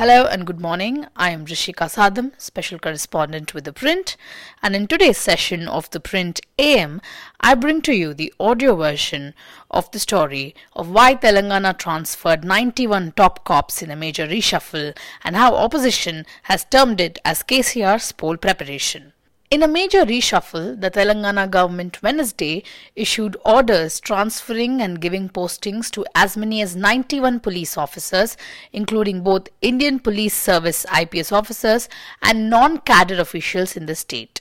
Hello 0.00 0.24
and 0.24 0.46
good 0.46 0.62
morning. 0.62 1.04
I 1.14 1.28
am 1.28 1.44
Rishika 1.44 1.86
Sadam, 1.94 2.32
special 2.38 2.78
correspondent 2.78 3.52
with 3.52 3.64
The 3.64 3.72
Print, 3.74 4.16
and 4.62 4.74
in 4.74 4.86
today's 4.86 5.18
session 5.18 5.68
of 5.68 5.90
The 5.90 6.00
Print 6.00 6.40
AM, 6.58 7.02
I 7.38 7.54
bring 7.54 7.82
to 7.82 7.92
you 7.92 8.14
the 8.14 8.32
audio 8.40 8.74
version 8.76 9.34
of 9.70 9.90
the 9.90 9.98
story 9.98 10.54
of 10.72 10.88
why 10.88 11.16
Telangana 11.16 11.76
transferred 11.76 12.44
91 12.44 13.12
top 13.12 13.44
cops 13.44 13.82
in 13.82 13.90
a 13.90 13.94
major 13.94 14.26
reshuffle 14.26 14.96
and 15.22 15.36
how 15.36 15.54
opposition 15.54 16.24
has 16.44 16.64
termed 16.64 16.98
it 16.98 17.18
as 17.22 17.42
KCR's 17.42 18.10
poll 18.12 18.38
preparation. 18.38 19.12
In 19.52 19.64
a 19.64 19.66
major 19.66 20.04
reshuffle, 20.04 20.80
the 20.80 20.92
Telangana 20.92 21.50
government 21.50 22.00
Wednesday 22.04 22.62
issued 22.94 23.36
orders 23.44 23.98
transferring 23.98 24.80
and 24.80 25.00
giving 25.00 25.28
postings 25.28 25.90
to 25.90 26.06
as 26.14 26.36
many 26.36 26.62
as 26.62 26.76
91 26.76 27.40
police 27.40 27.76
officers, 27.76 28.36
including 28.72 29.24
both 29.24 29.48
Indian 29.60 29.98
Police 29.98 30.34
Service 30.34 30.86
IPS 30.96 31.32
officers 31.32 31.88
and 32.22 32.48
non 32.48 32.78
cadre 32.78 33.18
officials 33.18 33.76
in 33.76 33.86
the 33.86 33.96
state. 33.96 34.40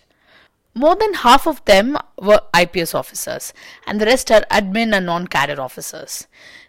More 0.79 0.95
than 0.95 1.13
half 1.15 1.45
of 1.45 1.65
them 1.65 1.97
were 2.17 2.39
IPS 2.57 2.95
officers, 2.95 3.51
and 3.85 3.99
the 3.99 4.05
rest 4.05 4.31
are 4.31 4.45
admin 4.49 4.95
and 4.95 5.07
non 5.07 5.27
cadre 5.27 5.57
officers. 5.57 6.25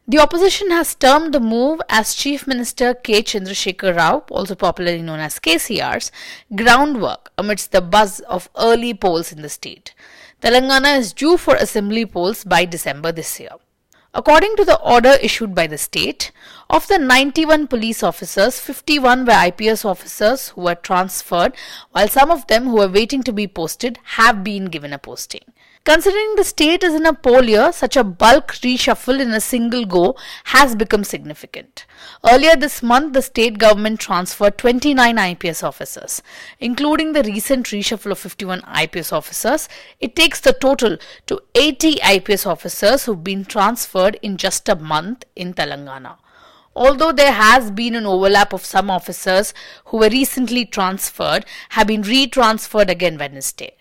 The 0.09 0.19
opposition 0.19 0.73
has 0.73 0.97
termed 0.97 1.33
the 1.33 1.39
move 1.39 1.81
as 1.89 2.17
Chief 2.17 2.45
Minister 2.45 2.93
K. 2.93 3.23
Chandrasekhar 3.23 3.97
Rao, 3.97 4.25
also 4.29 4.57
popularly 4.57 5.01
known 5.01 5.21
as 5.21 5.39
KCR's, 5.39 6.11
groundwork 6.57 7.31
amidst 7.39 7.71
the 7.71 7.81
buzz 7.81 8.19
of 8.29 8.51
early 8.59 8.95
polls 8.95 9.31
in 9.31 9.43
the 9.43 9.49
state. 9.49 9.95
Telangana 10.43 10.99
is 10.99 11.13
due 11.13 11.37
for 11.37 11.55
assembly 11.55 12.05
polls 12.05 12.43
by 12.43 12.65
December 12.65 13.13
this 13.13 13.39
year. 13.39 13.59
According 14.13 14.57
to 14.57 14.65
the 14.65 14.81
order 14.81 15.17
issued 15.23 15.55
by 15.55 15.69
the 15.69 15.79
state, 15.79 16.33
of 16.69 16.89
the 16.89 16.99
91 16.99 17.69
police 17.69 18.03
officers, 18.03 18.59
51 18.59 19.25
were 19.25 19.47
IPS 19.47 19.85
officers 19.85 20.49
who 20.49 20.63
were 20.63 20.75
transferred, 20.75 21.55
while 21.93 22.09
some 22.09 22.29
of 22.29 22.45
them 22.49 22.65
who 22.65 22.77
were 22.77 22.89
waiting 22.89 23.23
to 23.23 23.33
be 23.33 23.47
posted 23.47 24.01
have 24.17 24.43
been 24.43 24.65
given 24.65 24.93
a 24.93 24.99
posting. 24.99 25.45
Considering 25.83 26.35
the 26.37 26.45
state 26.45 26.85
is 26.85 26.95
in 26.95 27.07
a 27.07 27.15
poll 27.15 27.43
year, 27.43 27.73
such 27.73 27.97
a 27.97 28.05
bulk 28.05 28.49
reshuffle 28.57 29.19
in 29.19 29.31
a 29.31 29.41
single 29.41 29.87
go 29.87 30.15
has 30.45 30.75
become 30.75 31.03
significant. 31.05 31.87
Earlier 32.31 32.55
this 32.55 32.83
month, 32.83 33.15
the 33.15 33.23
state 33.23 33.57
government 33.57 33.99
transferred 33.99 34.59
29 34.59 35.17
IPS 35.19 35.63
officers, 35.63 36.21
including 36.59 37.15
the 37.15 37.23
recent 37.23 37.67
reshuffle 37.69 38.11
of 38.11 38.19
51 38.19 38.63
IPS 38.83 39.11
officers. 39.11 39.71
It 40.01 40.15
takes 40.15 40.41
the 40.41 40.53
total 40.53 40.99
to 41.29 41.41
80 41.55 41.99
IPS 42.07 42.45
officers 42.45 43.07
who've 43.07 43.25
been 43.25 43.47
transferred 43.47 44.19
in 44.21 44.37
just 44.37 44.69
a 44.69 44.77
month 44.77 45.25
in 45.35 45.55
Telangana. 45.55 46.19
Although 46.77 47.13
there 47.13 47.33
has 47.33 47.71
been 47.71 47.95
an 47.95 48.05
overlap 48.05 48.53
of 48.53 48.67
some 48.67 48.91
officers 48.91 49.55
who 49.87 49.97
were 49.97 50.11
recently 50.11 50.67
transferred 50.67 51.47
have 51.71 51.87
been 51.87 52.03
retransferred 52.03 52.91
again 52.91 53.17
Wednesday. 53.17 53.73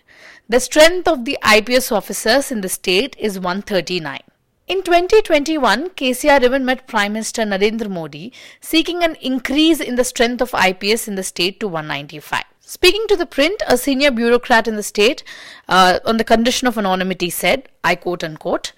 The 0.50 0.58
strength 0.58 1.06
of 1.06 1.26
the 1.26 1.38
IPS 1.48 1.92
officers 1.92 2.50
in 2.50 2.60
the 2.60 2.68
state 2.68 3.14
is 3.20 3.38
139. 3.38 4.18
In 4.66 4.82
2021, 4.82 5.90
KCR 5.90 6.42
even 6.42 6.64
met 6.64 6.88
Prime 6.88 7.12
Minister 7.12 7.42
Narendra 7.42 7.88
Modi 7.88 8.32
seeking 8.60 9.04
an 9.04 9.14
increase 9.20 9.78
in 9.78 9.94
the 9.94 10.02
strength 10.02 10.42
of 10.42 10.52
IPS 10.52 11.06
in 11.06 11.14
the 11.14 11.22
state 11.22 11.60
to 11.60 11.68
195. 11.68 12.42
Speaking 12.58 13.04
to 13.06 13.14
the 13.14 13.26
print, 13.26 13.62
a 13.68 13.78
senior 13.78 14.10
bureaucrat 14.10 14.66
in 14.66 14.74
the 14.74 14.82
state 14.82 15.22
uh, 15.68 16.00
on 16.04 16.16
the 16.16 16.24
condition 16.24 16.66
of 16.66 16.76
anonymity 16.76 17.30
said, 17.30 17.68
I 17.84 17.94
quote 17.94 18.24
unquote, 18.24 18.72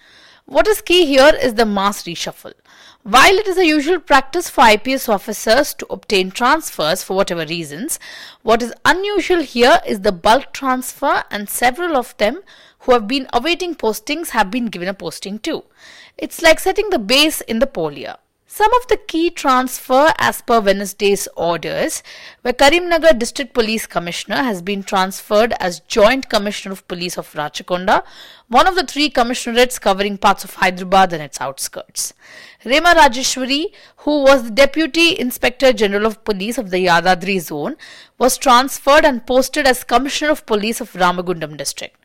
what 0.47 0.69
is 0.69 0.81
key 0.83 1.07
here 1.07 1.33
is 1.41 1.55
the 1.55 1.67
mass 1.67 2.03
reshuffle. 2.03 2.55
While 3.05 3.35
it 3.35 3.49
is 3.49 3.59
a 3.59 3.67
usual 3.67 3.99
practice 3.99 4.49
for 4.49 4.65
IPS 4.65 5.09
officers 5.09 5.75
to 5.75 5.87
obtain 5.91 6.31
transfers 6.31 7.03
for 7.03 7.17
whatever 7.17 7.45
reasons, 7.47 7.99
what 8.43 8.63
is 8.63 8.75
unusual 8.85 9.43
here 9.43 9.81
is 9.87 10.01
the 10.01 10.13
bulk 10.13 10.53
transfer 10.53 11.25
and 11.31 11.49
several 11.49 11.97
of 11.97 12.17
them 12.19 12.43
who 12.81 12.93
have 12.93 13.09
been 13.09 13.27
awaiting 13.33 13.75
postings 13.75 14.31
have 14.31 14.51
been 14.51 14.67
given 14.67 14.89
a 14.89 14.95
posting 14.95 15.39
too. 15.39 15.65
It's 16.19 16.43
like 16.43 16.61
setting 16.61 16.91
the 16.91 16.99
base 16.99 17.41
in 17.41 17.59
the 17.59 17.67
poll 17.67 17.93
year. 17.93 18.17
Some 18.55 18.75
of 18.75 18.87
the 18.89 18.99
key 18.99 19.31
transfer 19.31 20.13
as 20.19 20.43
per 20.43 20.61
Wednesday's 20.61 21.27
orders 21.37 22.03
where 22.43 22.53
Karimnagar 22.53 23.19
District 23.19 23.55
Police 23.55 23.87
Commissioner 23.87 24.43
has 24.43 24.61
been 24.61 24.83
transferred 24.83 25.55
as 25.59 25.81
Joint 25.81 26.29
Commissioner 26.29 26.75
of 26.75 26.87
Police 26.87 27.17
of 27.17 27.33
Rachakonda, 27.33 28.03
one 28.49 28.67
of 28.67 28.75
the 28.75 28.85
three 28.85 29.09
commissionerates 29.09 29.81
covering 29.81 30.19
parts 30.19 30.45
of 30.45 30.57
Hyderabad 30.57 31.15
and 31.15 31.23
its 31.23 31.41
outskirts. 31.41 32.13
Rema 32.67 32.91
Rajeshwari, 32.91 33.73
who 34.05 34.23
was 34.23 34.43
the 34.43 34.51
Deputy 34.51 35.19
Inspector 35.19 35.73
General 35.73 36.05
of 36.05 36.23
Police 36.23 36.59
of 36.59 36.69
the 36.69 36.85
Yadadri 36.85 37.41
zone, 37.41 37.77
was 38.19 38.37
transferred 38.37 39.07
and 39.07 39.27
posted 39.27 39.67
as 39.67 39.83
Commissioner 39.83 40.31
of 40.31 40.45
Police 40.45 40.83
of 40.83 40.93
Ramagundam 40.93 41.57
District. 41.57 41.97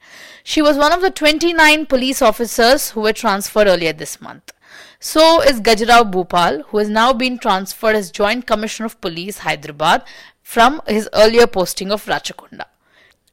She 0.46 0.62
was 0.62 0.78
one 0.78 0.94
of 0.94 1.02
the 1.02 1.12
29 1.12 1.88
police 1.88 2.22
officers 2.22 2.92
who 2.92 3.02
were 3.02 3.12
transferred 3.12 3.68
earlier 3.68 3.92
this 3.92 4.22
month. 4.22 4.54
So 5.00 5.42
is 5.42 5.62
Gajrao 5.62 6.12
Bhupal, 6.12 6.64
who 6.68 6.80
has 6.80 6.90
now 6.90 7.14
been 7.14 7.38
transferred 7.38 7.96
as 7.96 8.12
Joint 8.12 8.48
Commissioner 8.48 8.88
of 8.88 9.00
Police, 9.00 9.40
Hyderabad, 9.40 10.04
from 10.42 10.82
his 10.88 11.08
earlier 11.14 11.46
posting 11.46 11.92
of 11.92 12.06
Rachakonda. 12.06 12.66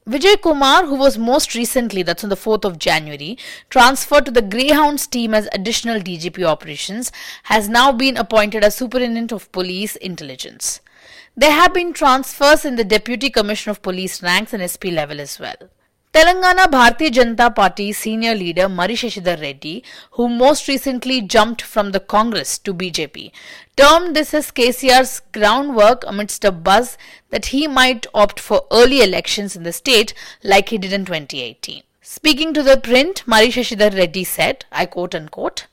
Vijay 0.07 0.39
Kumar, 0.39 0.85
who 0.85 0.95
was 0.95 1.17
most 1.17 1.55
recently, 1.55 2.03
that's 2.03 2.23
on 2.23 2.29
the 2.29 2.35
4th 2.35 2.63
of 2.63 2.77
January, 2.77 3.39
transferred 3.71 4.25
to 4.25 4.31
the 4.31 4.43
Greyhounds 4.43 5.07
team 5.07 5.33
as 5.33 5.49
additional 5.51 5.99
DGP 5.99 6.43
operations, 6.43 7.11
has 7.43 7.67
now 7.67 7.91
been 7.91 8.15
appointed 8.15 8.63
as 8.63 8.75
Superintendent 8.75 9.31
of 9.31 9.51
Police 9.51 9.95
Intelligence. 9.95 10.79
There 11.35 11.51
have 11.51 11.73
been 11.73 11.91
transfers 11.91 12.65
in 12.65 12.75
the 12.75 12.83
Deputy 12.83 13.31
Commissioner 13.31 13.71
of 13.71 13.81
Police 13.81 14.21
ranks 14.21 14.53
and 14.53 14.61
SP 14.61 14.93
level 14.93 15.19
as 15.19 15.39
well. 15.39 15.71
Telangana 16.15 16.67
Bharatiya 16.71 17.11
Janata 17.11 17.53
Party 17.53 17.91
senior 17.91 18.33
leader 18.35 18.69
Marri 18.69 18.95
Shashidhar 18.95 19.41
Reddy, 19.41 19.83
who 20.11 20.29
most 20.29 20.69
recently 20.69 21.19
jumped 21.19 21.61
from 21.61 21.91
the 21.91 21.99
Congress 21.99 22.57
to 22.59 22.73
BJP, 22.73 23.33
termed 23.75 24.15
this 24.15 24.33
as 24.33 24.49
KCR's 24.49 25.19
groundwork 25.33 26.05
amidst 26.07 26.45
a 26.45 26.53
buzz 26.53 26.97
that 27.31 27.47
he 27.47 27.67
might 27.67 28.07
opt 28.13 28.39
for 28.39 28.63
early 28.71 29.01
elections 29.01 29.57
in 29.57 29.63
the 29.63 29.73
state 29.73 30.13
like 30.41 30.69
he 30.69 30.77
did 30.77 30.93
in 30.93 31.03
2018. 31.03 31.83
Speaking 32.01 32.53
to 32.53 32.63
the 32.63 32.77
print, 32.77 33.27
Marri 33.27 33.49
Shashidhar 33.49 33.93
Reddy 33.93 34.23
said, 34.23 34.63
I 34.71 34.85
quote 34.85 35.13
unquote, 35.13 35.67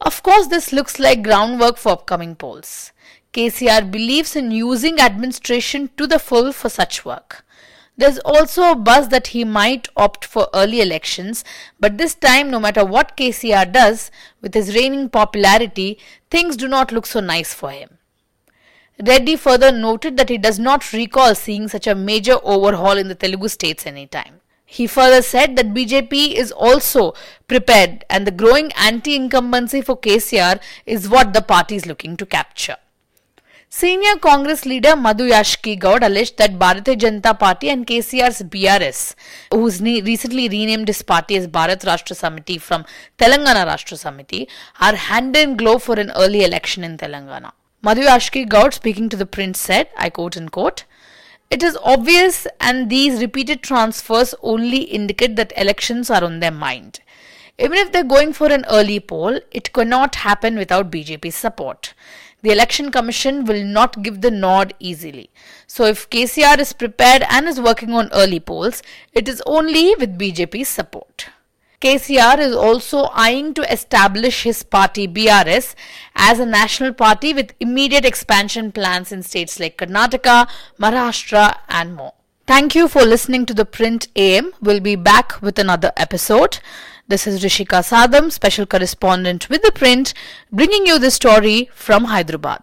Of 0.00 0.22
course, 0.22 0.46
this 0.46 0.72
looks 0.72 0.98
like 0.98 1.22
groundwork 1.22 1.76
for 1.76 1.92
upcoming 1.92 2.34
polls. 2.34 2.92
KCR 3.34 3.90
believes 3.90 4.36
in 4.36 4.52
using 4.52 5.00
administration 5.00 5.90
to 5.98 6.06
the 6.06 6.18
full 6.18 6.54
for 6.54 6.70
such 6.70 7.04
work. 7.04 7.44
There's 7.96 8.18
also 8.20 8.70
a 8.70 8.74
buzz 8.74 9.08
that 9.08 9.28
he 9.28 9.44
might 9.44 9.88
opt 9.96 10.24
for 10.24 10.48
early 10.54 10.80
elections, 10.80 11.44
but 11.78 11.98
this 11.98 12.14
time, 12.14 12.50
no 12.50 12.58
matter 12.58 12.84
what 12.84 13.16
KCR 13.16 13.70
does, 13.70 14.10
with 14.40 14.54
his 14.54 14.74
reigning 14.74 15.10
popularity, 15.10 15.98
things 16.30 16.56
do 16.56 16.68
not 16.68 16.90
look 16.90 17.06
so 17.06 17.20
nice 17.20 17.52
for 17.52 17.70
him. 17.70 17.98
Reddy 19.06 19.36
further 19.36 19.72
noted 19.72 20.16
that 20.16 20.28
he 20.28 20.38
does 20.38 20.58
not 20.58 20.92
recall 20.92 21.34
seeing 21.34 21.68
such 21.68 21.86
a 21.86 21.94
major 21.94 22.36
overhaul 22.42 22.96
in 22.96 23.08
the 23.08 23.14
Telugu 23.14 23.48
states 23.48 23.86
anytime. 23.86 24.40
He 24.64 24.86
further 24.86 25.20
said 25.20 25.56
that 25.56 25.74
BJP 25.74 26.32
is 26.32 26.50
also 26.50 27.12
prepared 27.46 28.06
and 28.08 28.26
the 28.26 28.30
growing 28.30 28.72
anti 28.72 29.14
incumbency 29.14 29.82
for 29.82 29.98
KCR 29.98 30.60
is 30.86 31.10
what 31.10 31.34
the 31.34 31.42
party 31.42 31.76
is 31.76 31.84
looking 31.84 32.16
to 32.16 32.24
capture. 32.24 32.76
Senior 33.74 34.16
Congress 34.16 34.66
leader 34.66 34.94
Madhu 34.94 35.30
Yashki 35.30 35.82
alleged 35.82 36.36
that 36.36 36.58
Bharatiya 36.58 36.94
Janata 36.94 37.38
Party 37.38 37.70
and 37.70 37.86
KCR's 37.86 38.42
BRS, 38.42 39.14
who's 39.50 39.80
recently 39.80 40.46
renamed 40.46 40.88
his 40.88 41.00
party 41.00 41.36
as 41.36 41.48
Bharat 41.48 41.80
Rashtra 41.80 42.14
Samiti 42.14 42.60
from 42.60 42.84
Telangana 43.16 43.64
Rashtra 43.66 43.96
Samiti, 43.96 44.46
are 44.78 44.94
hand 44.94 45.34
in 45.36 45.56
glove 45.56 45.82
for 45.82 45.98
an 45.98 46.10
early 46.10 46.44
election 46.44 46.84
in 46.84 46.98
Telangana. 46.98 47.52
Madhu 47.80 48.02
Yashki 48.02 48.46
Goud, 48.46 48.74
speaking 48.74 49.08
to 49.08 49.16
the 49.16 49.24
print, 49.24 49.56
said, 49.56 49.88
I 49.96 50.10
quote 50.10 50.36
unquote, 50.36 50.84
it 51.50 51.62
is 51.62 51.78
obvious 51.82 52.46
and 52.60 52.90
these 52.90 53.22
repeated 53.22 53.62
transfers 53.62 54.34
only 54.42 54.82
indicate 54.82 55.36
that 55.36 55.54
elections 55.56 56.10
are 56.10 56.22
on 56.22 56.40
their 56.40 56.50
mind. 56.50 57.00
Even 57.58 57.78
if 57.78 57.92
they're 57.92 58.02
going 58.02 58.32
for 58.32 58.48
an 58.48 58.64
early 58.70 59.00
poll, 59.00 59.38
it 59.50 59.72
cannot 59.72 60.16
happen 60.16 60.56
without 60.56 60.90
BJP's 60.90 61.34
support 61.34 61.94
the 62.42 62.50
election 62.50 62.90
commission 62.90 63.44
will 63.44 63.64
not 63.64 64.02
give 64.02 64.20
the 64.20 64.30
nod 64.30 64.74
easily. 64.80 65.30
So 65.66 65.84
if 65.84 66.10
KCR 66.10 66.58
is 66.58 66.72
prepared 66.72 67.24
and 67.30 67.46
is 67.46 67.60
working 67.60 67.92
on 67.92 68.10
early 68.12 68.40
polls, 68.40 68.82
it 69.12 69.28
is 69.28 69.42
only 69.46 69.94
with 69.94 70.18
BJP's 70.18 70.68
support. 70.68 71.28
KCR 71.80 72.38
is 72.38 72.54
also 72.54 73.08
eyeing 73.12 73.54
to 73.54 73.72
establish 73.72 74.42
his 74.42 74.62
party 74.62 75.08
BRS 75.08 75.74
as 76.14 76.38
a 76.38 76.46
national 76.46 76.92
party 76.92 77.32
with 77.32 77.54
immediate 77.58 78.04
expansion 78.04 78.70
plans 78.70 79.10
in 79.10 79.22
states 79.22 79.58
like 79.58 79.78
Karnataka, 79.78 80.48
Maharashtra 80.78 81.58
and 81.68 81.94
more. 81.96 82.14
Thank 82.46 82.74
you 82.74 82.88
for 82.88 83.02
listening 83.02 83.46
to 83.46 83.54
the 83.54 83.64
Print 83.64 84.08
AM. 84.14 84.52
We'll 84.60 84.80
be 84.80 84.96
back 84.96 85.40
with 85.40 85.58
another 85.58 85.92
episode. 85.96 86.58
This 87.08 87.26
is 87.26 87.42
Rishika 87.42 87.82
Sadam, 87.82 88.30
special 88.30 88.64
correspondent 88.64 89.48
with 89.48 89.62
the 89.62 89.72
print, 89.72 90.14
bringing 90.52 90.86
you 90.86 90.98
the 90.98 91.10
story 91.10 91.68
from 91.74 92.04
Hyderabad. 92.04 92.62